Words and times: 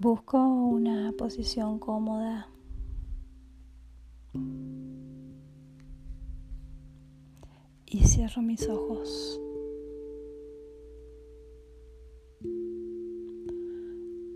Busco 0.00 0.42
una 0.42 1.12
posición 1.12 1.78
cómoda. 1.78 2.48
Y 7.84 7.98
cierro 8.06 8.40
mis 8.40 8.66
ojos. 8.66 9.38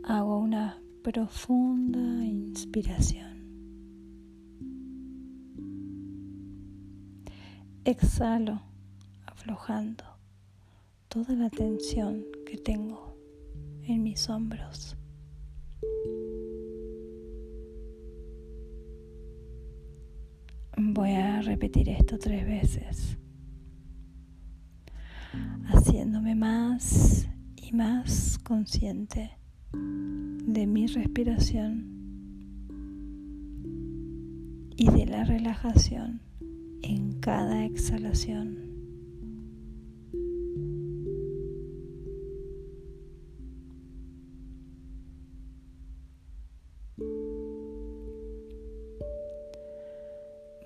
Hago 0.02 0.36
una 0.36 0.82
profunda 1.02 2.22
inspiración. 2.26 3.46
Exhalo, 7.86 8.60
aflojando 9.24 10.04
toda 11.08 11.34
la 11.34 11.48
tensión 11.48 12.22
que 12.44 12.58
tengo 12.58 13.16
en 13.84 14.02
mis 14.02 14.28
hombros. 14.28 14.98
Voy 20.86 21.12
a 21.12 21.40
repetir 21.40 21.88
esto 21.88 22.18
tres 22.18 22.44
veces, 22.44 23.16
haciéndome 25.64 26.34
más 26.34 27.26
y 27.56 27.72
más 27.72 28.38
consciente 28.44 29.38
de 29.72 30.66
mi 30.66 30.86
respiración 30.86 31.86
y 34.76 34.90
de 34.90 35.06
la 35.06 35.24
relajación 35.24 36.20
en 36.82 37.18
cada 37.18 37.64
exhalación. 37.64 38.63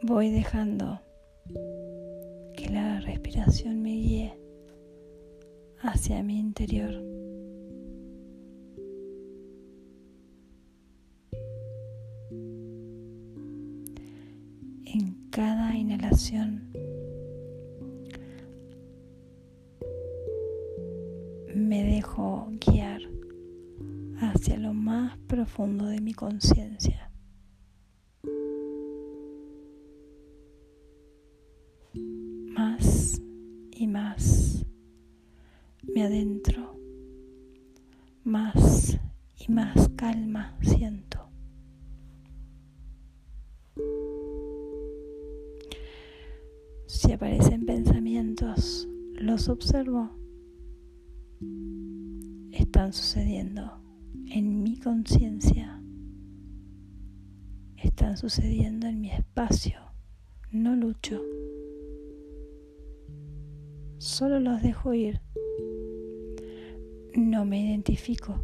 Voy 0.08 0.30
dejando 0.30 1.02
que 2.56 2.70
la 2.72 2.98
respiración 3.00 3.82
me 3.82 3.90
guíe 3.90 4.40
hacia 5.82 6.22
mi 6.22 6.38
interior. 6.38 6.94
En 14.86 15.28
cada 15.30 15.76
inhalación 15.76 16.72
me 21.54 21.84
dejo 21.84 22.50
guiar 22.66 23.02
hacia 24.22 24.56
lo 24.56 24.72
más 24.72 25.18
profundo 25.26 25.84
de 25.84 26.00
mi 26.00 26.14
conciencia. 26.14 27.07
Adentro, 36.08 36.74
más 38.24 38.98
y 39.36 39.52
más 39.52 39.90
calma 39.90 40.56
siento. 40.62 41.28
Si 46.86 47.12
aparecen 47.12 47.66
pensamientos, 47.66 48.88
los 49.16 49.50
observo. 49.50 50.10
Están 52.52 52.94
sucediendo 52.94 53.70
en 54.30 54.62
mi 54.62 54.78
conciencia. 54.78 55.82
Están 57.76 58.16
sucediendo 58.16 58.86
en 58.86 59.02
mi 59.02 59.10
espacio. 59.10 59.78
No 60.52 60.74
lucho. 60.74 61.20
Solo 63.98 64.41
los 64.41 64.62
dejo 64.62 64.94
ir 64.94 65.20
no 67.18 67.44
me 67.44 67.60
identifico. 67.60 68.40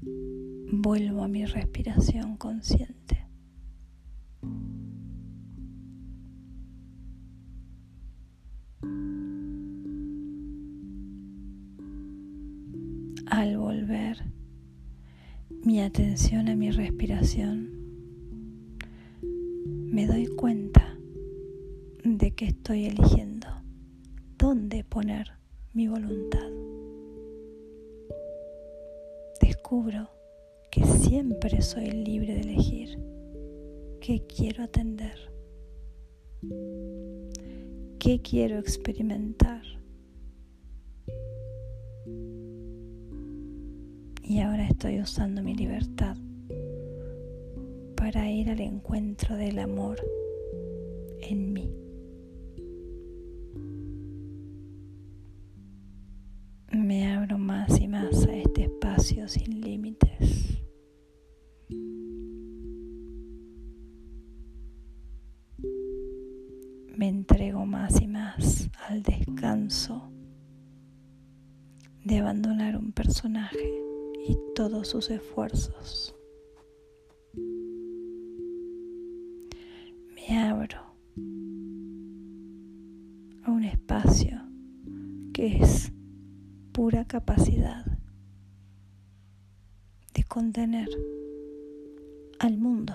Vuelvo 0.00 1.22
a 1.22 1.28
mi 1.28 1.46
respiración 1.46 2.36
consciente. 2.36 3.26
Al 13.26 13.56
volver 13.56 14.24
mi 15.64 15.80
atención 15.80 16.48
a 16.48 16.56
mi 16.56 16.70
respiración, 16.70 17.70
me 19.22 20.06
doy 20.06 20.26
cuenta 20.26 20.98
de 22.04 22.32
que 22.32 22.46
estoy 22.46 22.86
eligiendo 22.86 23.48
dónde 24.36 24.84
poner 24.84 25.32
mi 25.72 25.88
voluntad. 25.88 26.63
Descubro 29.74 30.08
que 30.70 30.84
siempre 30.84 31.60
soy 31.60 31.90
libre 31.90 32.32
de 32.32 32.42
elegir 32.42 32.96
qué 34.00 34.24
quiero 34.24 34.62
atender, 34.62 35.18
qué 37.98 38.22
quiero 38.22 38.60
experimentar. 38.60 39.62
Y 44.22 44.38
ahora 44.38 44.68
estoy 44.68 45.00
usando 45.00 45.42
mi 45.42 45.56
libertad 45.56 46.16
para 47.96 48.30
ir 48.30 48.50
al 48.50 48.60
encuentro 48.60 49.34
del 49.34 49.58
amor 49.58 49.98
en 51.20 51.52
mí. 51.52 51.84
me 56.84 57.06
abro 57.06 57.38
más 57.38 57.80
y 57.80 57.88
más 57.88 58.26
a 58.26 58.36
este 58.36 58.64
espacio 58.64 59.28
sin 59.28 59.60
sus 74.94 75.10
esfuerzos. 75.10 76.14
Me 80.14 80.38
abro 80.38 80.78
a 83.42 83.50
un 83.50 83.64
espacio 83.64 84.40
que 85.32 85.56
es 85.56 85.90
pura 86.70 87.04
capacidad 87.06 87.84
de 90.14 90.22
contener 90.22 90.88
al 92.38 92.56
mundo, 92.56 92.94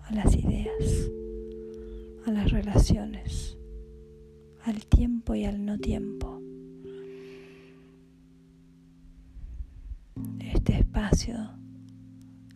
a 0.00 0.14
las 0.14 0.34
ideas, 0.34 1.10
a 2.24 2.32
las 2.32 2.50
relaciones, 2.52 3.58
al 4.64 4.86
tiempo 4.86 5.34
y 5.34 5.44
al 5.44 5.62
no 5.66 5.78
tiempo. 5.78 6.37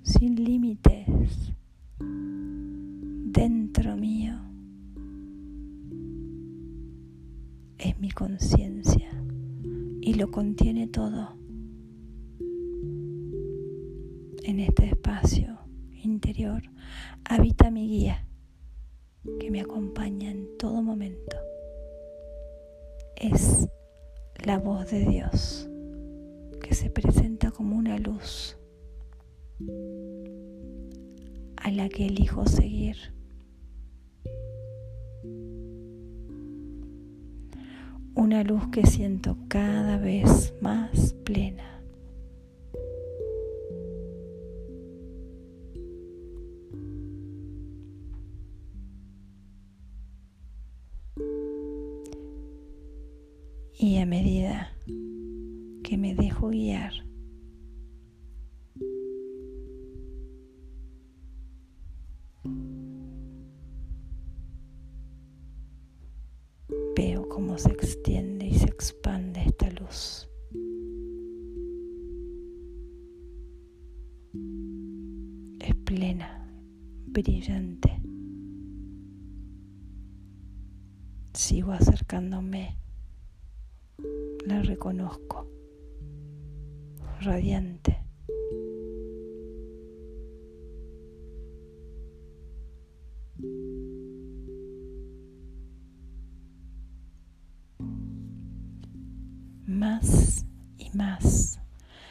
Sin 0.04 0.44
límites 0.44 1.52
dentro 1.98 3.96
mío. 3.96 4.34
Es 7.78 7.98
mi 7.98 8.12
conciencia 8.12 9.10
y 10.00 10.14
lo 10.14 10.31
contiene 10.31 10.87
todo 10.87 11.37
en 14.44 14.60
este 14.60 14.87
espacio 14.90 15.58
interior. 16.00 16.62
Habita 17.25 17.72
mi 17.72 17.88
guía 17.88 18.28
que 19.40 19.50
me 19.50 19.60
acompaña 19.60 20.31
en 20.31 20.46
todo 20.56 20.82
momento. 20.82 21.37
Es 23.16 23.69
la 24.44 24.58
voz 24.58 24.88
de 24.92 25.04
Dios 25.04 25.69
se 26.74 26.90
presenta 26.90 27.50
como 27.50 27.76
una 27.76 27.98
luz 27.98 28.56
a 31.56 31.70
la 31.70 31.88
que 31.88 32.06
elijo 32.06 32.46
seguir. 32.46 32.96
una 38.14 38.44
luz 38.44 38.69
que 38.69 38.86
siento 38.86 39.36
cada 39.48 39.96
vez 39.96 40.54
más 40.60 41.14
plena. 41.24 41.71
Veo 66.94 67.28
cómo 67.28 67.56
se 67.56 67.70
extiende 67.70 68.46
y 68.46 68.54
se 68.54 68.66
expande 68.66 69.40
esta 69.46 69.70
luz. 69.70 70.28
Es 75.58 75.75
plena, 75.87 76.52
brillante. 77.06 78.02
Sigo 81.32 81.72
acercándome. 81.72 82.76
La 84.44 84.60
reconozco. 84.62 85.46
Radiante. 87.24 87.96
Más 99.66 100.44
y 100.78 100.90
más 100.96 101.60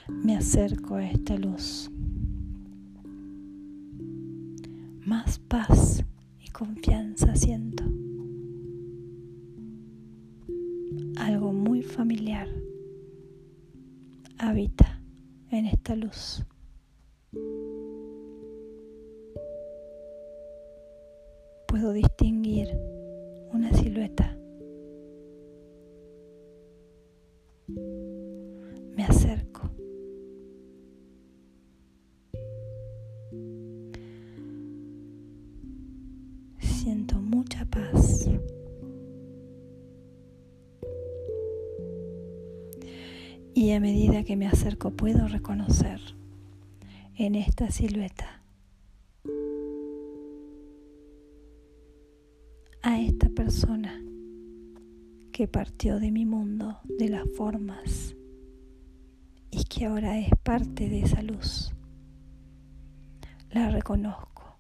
me 0.07 0.37
acerco 0.37 0.95
a 0.95 1.05
esta 1.05 1.37
luz. 1.37 1.91
Más 5.05 5.39
paz 5.39 6.05
y 6.39 6.49
confianza 6.51 7.35
siento. 7.35 7.83
Algo 11.17 11.51
muy 11.51 11.81
familiar 11.81 12.47
habita 14.37 14.90
en 15.61 15.67
esta 15.67 15.95
luz. 15.95 16.43
Puedo 21.67 21.93
distinguir 21.93 22.67
una 23.53 23.71
silueta 23.73 24.35
me 28.95 29.05
acerco. 29.05 29.69
Siento 36.59 37.15
mucha 37.21 37.65
paz. 37.65 38.27
A 43.73 43.79
medida 43.79 44.25
que 44.25 44.35
me 44.35 44.47
acerco 44.47 44.91
puedo 44.91 45.29
reconocer 45.29 46.01
en 47.15 47.35
esta 47.35 47.71
silueta 47.71 48.43
a 52.81 52.99
esta 52.99 53.29
persona 53.29 54.03
que 55.31 55.47
partió 55.47 56.01
de 56.01 56.11
mi 56.11 56.25
mundo 56.25 56.79
de 56.83 57.07
las 57.07 57.23
formas 57.37 58.13
y 59.51 59.63
que 59.63 59.85
ahora 59.85 60.19
es 60.19 60.31
parte 60.43 60.89
de 60.89 61.03
esa 61.03 61.23
luz. 61.23 61.73
La 63.51 63.69
reconozco. 63.69 64.57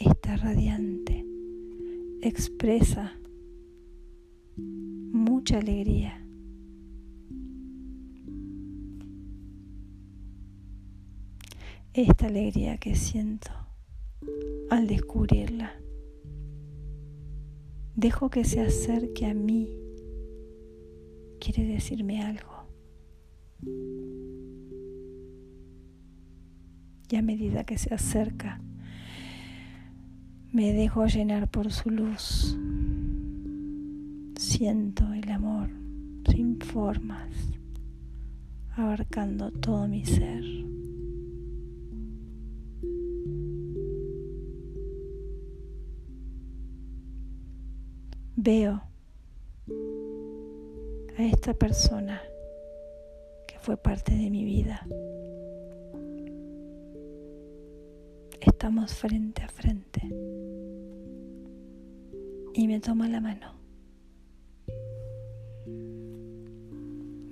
Está 0.00 0.36
radiante, 0.36 1.24
expresa 2.22 3.16
mucha 5.46 5.58
alegría. 5.58 6.20
Esta 11.94 12.26
alegría 12.26 12.78
que 12.78 12.96
siento 12.96 13.52
al 14.70 14.88
descubrirla 14.88 15.72
Dejo 17.94 18.28
que 18.28 18.44
se 18.44 18.60
acerque 18.60 19.26
a 19.26 19.34
mí. 19.34 19.70
Quiere 21.38 21.64
decirme 21.64 22.22
algo. 22.22 22.66
Y 27.08 27.14
a 27.14 27.22
medida 27.22 27.62
que 27.62 27.78
se 27.78 27.94
acerca, 27.94 28.60
me 30.52 30.72
dejo 30.72 31.06
llenar 31.06 31.48
por 31.48 31.70
su 31.70 31.90
luz. 31.90 32.58
Siento 34.36 35.12
el 35.12 35.30
amor 35.30 35.68
sin 36.30 36.60
formas, 36.60 37.30
abarcando 38.76 39.50
todo 39.50 39.88
mi 39.88 40.04
ser. 40.04 40.44
veo 48.46 48.80
a 51.18 51.22
esta 51.24 51.52
persona 51.54 52.22
que 53.48 53.58
fue 53.58 53.76
parte 53.76 54.14
de 54.14 54.30
mi 54.30 54.44
vida. 54.44 54.86
Estamos 58.40 58.94
frente 58.94 59.42
a 59.42 59.48
frente 59.48 60.02
y 62.54 62.68
me 62.68 62.78
toma 62.78 63.08
la 63.08 63.20
mano, 63.20 63.55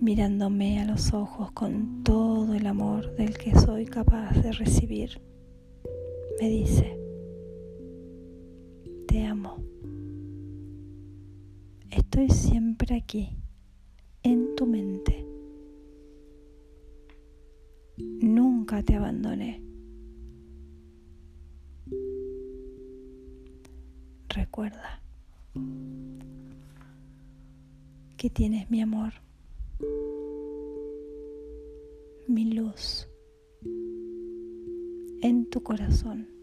mirándome 0.05 0.83
a 0.83 0.85
los 0.85 1.15
ojos 1.15 1.51
con 1.53 2.05
todo 2.05 2.53
el 2.53 2.67
amor 2.67 3.17
del 3.17 3.39
que 3.39 3.59
soy 3.59 3.87
capaz 3.87 4.35
de 4.43 4.53
recibir. 4.53 5.19
Me 6.39 6.51
dice, 6.51 6.99
te 9.09 9.25
amo. 9.25 9.65
Estoy 11.91 12.29
siempre 12.29 12.97
aquí, 12.97 13.31
en 14.23 14.55
tu 14.57 14.67
mente. 14.67 15.27
Nunca 17.97 18.83
te 18.83 18.97
abandoné. 18.97 19.63
Recuerda 24.29 25.01
que 28.19 28.29
tienes 28.29 28.71
mi 28.71 28.83
amor, 28.83 29.15
mi 32.29 32.53
luz 32.53 33.09
en 35.23 35.49
tu 35.51 35.63
corazón. 35.63 36.35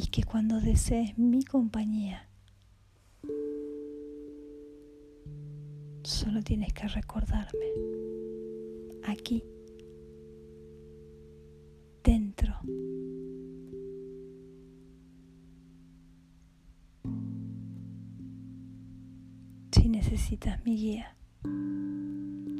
y 0.00 0.06
que 0.06 0.22
cuando 0.22 0.60
desees 0.60 1.18
mi 1.18 1.42
compañía, 1.44 2.28
solo 6.04 6.40
tienes 6.44 6.72
que 6.72 6.86
recordarme 6.86 7.66
aquí, 9.02 9.42
dentro. 12.04 12.54
Si 19.88 19.92
necesitas 19.92 20.62
mi 20.66 20.76
guía, 20.76 21.16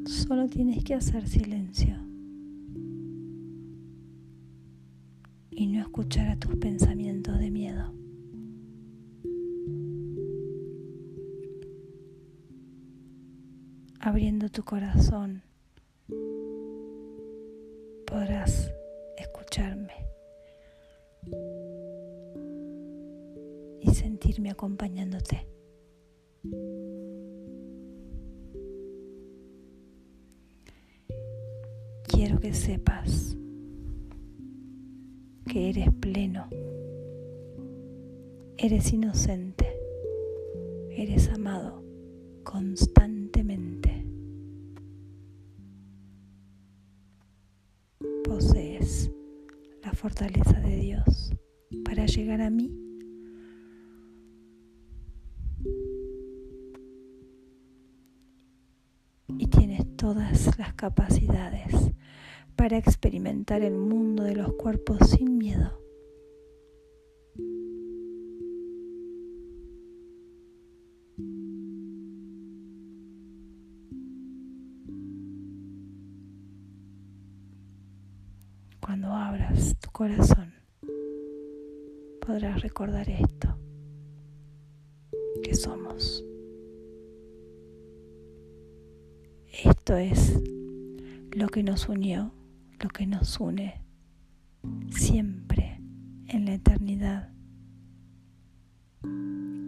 solo 0.06 0.49
tienes 0.49 0.82
que 0.82 0.94
hacer 0.94 1.28
silencio. 1.28 1.94
y 5.50 5.66
no 5.66 5.82
escuchar 5.82 6.28
a 6.28 6.37
tus 6.38 6.56
pensamientos 6.56 7.38
de 7.38 7.50
miedo. 7.50 7.92
Abriendo 14.00 14.49
tu 14.49 14.62
corazón 14.64 15.42
podrás 18.06 18.73
escucharme 19.18 19.92
y 23.82 23.92
sentirme 23.92 24.50
acompañándote. 24.50 25.57
Quiero 32.08 32.40
que 32.40 32.54
sepas 32.54 33.36
que 35.46 35.68
eres 35.68 35.92
pleno, 36.00 36.48
eres 38.56 38.92
inocente, 38.92 39.66
eres 40.90 41.28
amado 41.28 41.84
constantemente. 42.42 44.06
Posees 48.24 49.10
la 49.84 49.92
fortaleza 49.92 50.58
de 50.60 50.76
Dios 50.76 51.32
para 51.84 52.06
llegar 52.06 52.40
a 52.40 52.50
mí. 52.50 52.74
Y 59.36 59.46
tienes 59.48 59.96
todas 59.96 60.58
las 60.58 60.74
capacidades 60.74 61.92
para 62.58 62.76
experimentar 62.76 63.62
el 63.62 63.78
mundo 63.78 64.24
de 64.24 64.34
los 64.34 64.52
cuerpos 64.54 64.98
sin 65.10 65.38
miedo. 65.38 65.80
Cuando 78.80 79.12
abras 79.12 79.76
tu 79.78 79.90
corazón, 79.92 80.52
podrás 82.26 82.60
recordar 82.60 83.08
esto, 83.08 83.56
que 85.44 85.54
somos. 85.54 86.24
Esto 89.64 89.96
es 89.96 90.40
lo 91.30 91.46
que 91.48 91.62
nos 91.62 91.88
unió, 91.88 92.32
lo 92.80 92.88
que 92.88 93.06
nos 93.06 93.40
une 93.40 93.82
siempre 94.90 95.80
en 96.28 96.44
la 96.44 96.54
eternidad. 96.54 97.32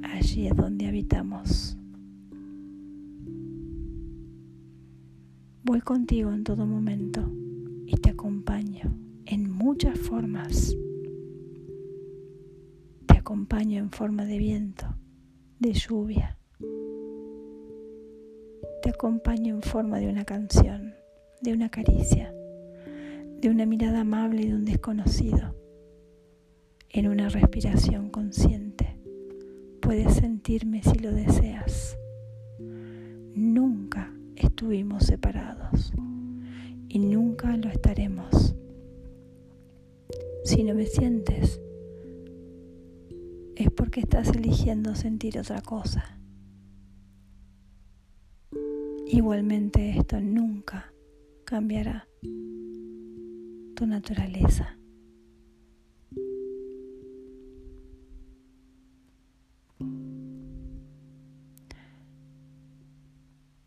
Allí 0.03 0.47
es 0.47 0.57
donde 0.57 0.87
habitamos. 0.87 1.77
Voy 5.65 5.81
contigo 5.81 6.33
en 6.33 6.45
todo 6.45 6.67
momento 6.67 7.31
y 7.87 7.97
te 7.97 8.11
acompaño 8.11 8.97
en 9.27 9.51
muchas 9.51 9.99
formas. 9.99 10.77
Te 13.07 13.19
acompaño 13.19 13.79
en 13.79 13.91
forma 13.91 14.25
de 14.25 14.39
viento, 14.39 14.87
de 15.59 15.73
lluvia. 15.73 16.39
Te 18.83 18.91
acompaño 18.91 19.55
en 19.55 19.63
forma 19.63 19.99
de 19.99 20.09
una 20.09 20.25
canción, 20.25 20.95
de 21.43 21.53
una 21.53 21.69
caricia, 21.69 22.35
de 23.41 23.49
una 23.49 23.65
mirada 23.65 24.01
amable 24.01 24.45
de 24.45 24.55
un 24.55 24.67
desconocido, 24.67 25.57
en 26.91 27.09
una 27.09 27.31
respiración 27.31 28.11
consciente. 28.11 28.99
Puedes 29.81 30.15
sentirme 30.17 30.83
si 30.83 30.99
lo 30.99 31.11
deseas. 31.11 31.97
Nunca 33.35 34.13
estuvimos 34.37 35.05
separados 35.05 35.91
y 36.89 36.99
nunca 36.99 37.57
lo 37.57 37.71
estaremos. 37.71 38.55
Si 40.45 40.63
no 40.63 40.75
me 40.75 40.85
sientes, 40.85 41.63
es 43.57 43.71
porque 43.71 44.01
estás 44.01 44.29
eligiendo 44.37 44.95
sentir 44.95 45.39
otra 45.39 45.63
cosa. 45.63 46.19
Igualmente 49.07 49.97
esto 49.97 50.21
nunca 50.21 50.93
cambiará 51.45 52.07
tu 53.81 53.87
naturaleza. 53.87 54.77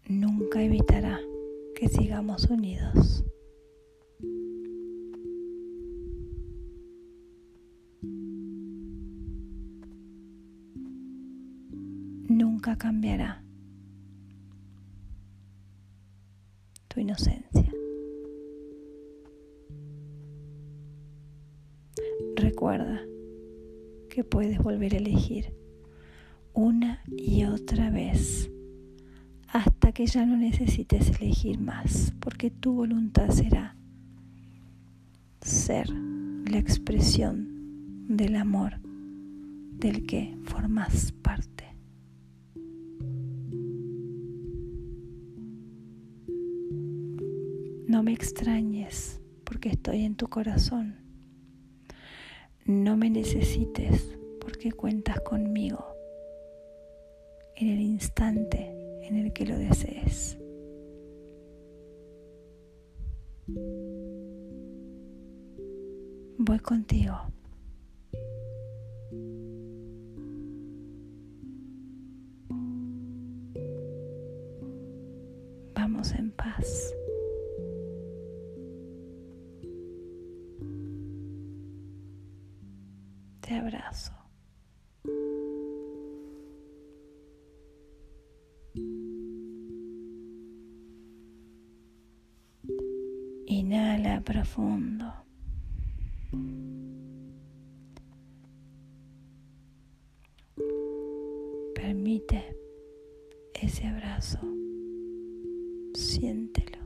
Nunca 0.07 0.61
evitará 0.61 1.19
que 1.75 1.87
sigamos 1.87 2.45
unidos. 2.45 3.25
Nunca 12.29 12.77
cambiará 12.77 13.42
puedes 24.33 24.57
volver 24.57 24.95
a 24.95 24.97
elegir 24.97 25.53
una 26.53 27.03
y 27.05 27.43
otra 27.43 27.91
vez 27.91 28.49
hasta 29.47 29.91
que 29.91 30.07
ya 30.07 30.25
no 30.25 30.35
necesites 30.37 31.11
elegir 31.21 31.59
más, 31.59 32.15
porque 32.19 32.49
tu 32.49 32.73
voluntad 32.73 33.29
será 33.29 33.77
ser 35.39 35.87
la 35.91 36.57
expresión 36.57 38.07
del 38.07 38.35
amor 38.35 38.79
del 39.77 40.07
que 40.07 40.35
formas 40.45 41.11
parte. 41.11 41.65
No 47.87 48.01
me 48.01 48.13
extrañes 48.13 49.21
porque 49.43 49.69
estoy 49.69 50.05
en 50.05 50.15
tu 50.15 50.27
corazón. 50.27 50.95
No 52.65 52.97
me 52.97 53.11
necesites 53.11 54.17
porque 54.43 54.73
cuentas 54.73 55.21
conmigo 55.21 55.95
en 57.55 57.69
el 57.69 57.79
instante 57.79 58.75
en 59.01 59.15
el 59.15 59.31
que 59.31 59.45
lo 59.45 59.57
desees. 59.57 60.37
Voy 66.37 66.59
contigo. 66.59 67.32
Inhala 93.55 94.19
profundo. 94.21 95.13
Permite 101.75 102.55
ese 103.53 103.85
abrazo. 103.85 104.39
Siéntelo. 105.93 106.79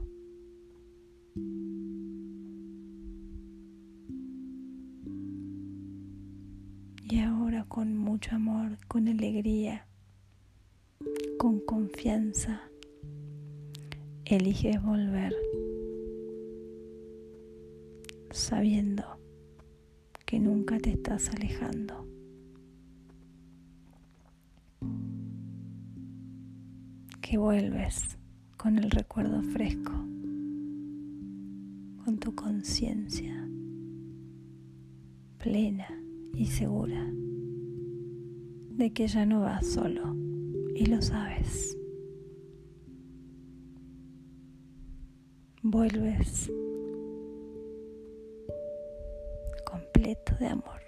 Y 7.10 7.20
ahora 7.20 7.64
con 7.70 7.98
mucho 7.98 8.36
amor, 8.36 8.78
con 8.90 9.08
alegría, 9.08 9.88
con 11.38 11.62
confianza, 11.62 12.62
eliges 14.26 14.84
volver 14.84 15.34
sabiendo 18.38 19.03
que 20.25 20.39
nunca 20.39 20.77
te 20.77 20.91
estás 20.91 21.29
alejando. 21.29 22.08
Que 27.22 27.38
vuelves 27.38 28.17
con 28.56 28.77
el 28.77 28.91
recuerdo 28.91 29.41
fresco, 29.41 29.91
con 32.06 32.17
tu 32.20 32.34
conciencia 32.36 33.50
plena 35.39 35.88
y 36.34 36.46
segura 36.46 37.12
de 38.72 38.94
que 38.94 39.08
ya 39.08 39.25
no 39.25 39.41
vas 39.41 39.65
solo 39.65 40.15
y 40.75 40.86
lo 40.86 41.01
sabes. 41.01 41.77
Vuelves 45.63 46.50
de 50.39 50.48
amor, 50.48 50.82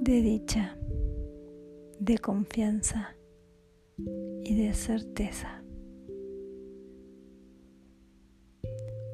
de 0.00 0.22
dicha, 0.22 0.76
de 2.00 2.18
confianza 2.18 3.14
y 4.42 4.54
de 4.56 4.74
certeza. 4.74 5.62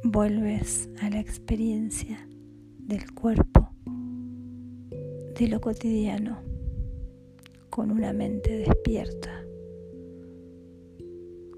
Vuelves 0.03 0.89
a 1.03 1.11
la 1.11 1.21
experiencia 1.21 2.27
del 2.79 3.13
cuerpo, 3.13 3.71
de 5.39 5.49
lo 5.49 5.61
cotidiano, 5.61 6.43
con 7.69 7.91
una 7.91 8.13
mente 8.13 8.57
despierta, 8.57 9.45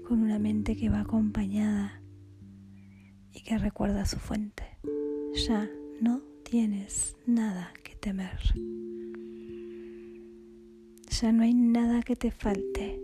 con 0.05 0.21
una 0.21 0.37
mente 0.37 0.75
que 0.75 0.89
va 0.89 1.01
acompañada 1.01 2.01
y 3.31 3.41
que 3.41 3.57
recuerda 3.57 4.05
su 4.05 4.17
fuente. 4.17 4.63
Ya 5.47 5.69
no 6.01 6.32
tienes 6.53 7.17
nada 7.25 7.73
que 7.83 7.95
temer. 7.95 8.37
Ya 11.09 11.31
no 11.31 11.41
hay 11.41 11.55
nada 11.55 12.03
que 12.03 12.15
te 12.15 12.29
falte. 12.29 13.01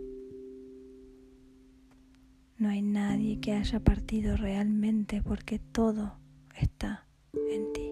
No 2.58 2.68
hay 2.68 2.80
nadie 2.80 3.40
que 3.40 3.50
haya 3.50 3.80
partido 3.80 4.36
realmente 4.36 5.20
porque 5.20 5.58
todo 5.58 6.16
está 6.54 7.08
en 7.50 7.72
ti. 7.72 7.90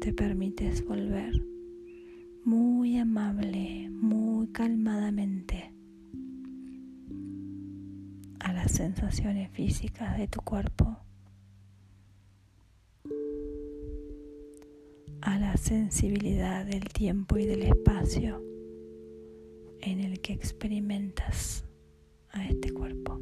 Te 0.00 0.14
permites 0.14 0.86
volver 0.86 1.44
muy 2.46 2.96
amable, 2.96 3.90
muy 3.90 4.48
calmadamente 4.48 5.74
a 8.40 8.54
las 8.54 8.72
sensaciones 8.72 9.50
físicas 9.50 10.16
de 10.16 10.26
tu 10.26 10.40
cuerpo, 10.40 11.01
sensibilidad 15.62 16.66
del 16.66 16.82
tiempo 16.88 17.38
y 17.38 17.46
del 17.46 17.62
espacio 17.62 18.42
en 19.80 20.00
el 20.00 20.20
que 20.20 20.32
experimentas 20.32 21.64
a 22.30 22.44
este 22.48 22.72
cuerpo. 22.72 23.20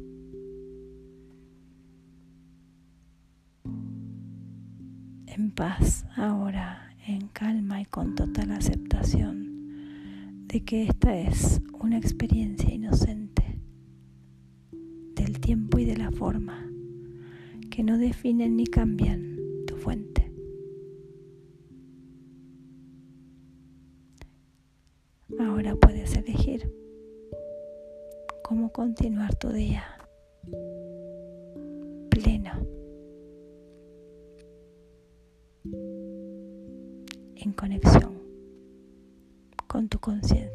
En 5.27 5.51
paz 5.51 6.07
ahora, 6.15 6.95
en 7.05 7.27
calma 7.27 7.79
y 7.79 7.85
con 7.85 8.15
total 8.15 8.53
aceptación 8.53 10.47
de 10.47 10.63
que 10.63 10.85
esta 10.85 11.15
es 11.15 11.61
una 11.79 11.99
experiencia 11.99 12.73
inocente 12.73 13.59
del 15.15 15.39
tiempo 15.39 15.77
y 15.77 15.85
de 15.85 15.97
la 15.97 16.11
forma 16.11 16.67
que 17.69 17.83
no 17.83 17.99
definen 17.99 18.55
ni 18.55 18.65
cambian 18.65 19.30
cómo 28.43 28.71
continuar 28.71 29.35
tu 29.35 29.49
día 29.49 29.83
pleno, 32.09 32.51
en 37.35 37.53
conexión 37.53 38.21
con 39.67 39.87
tu 39.87 39.99
conciencia. 39.99 40.50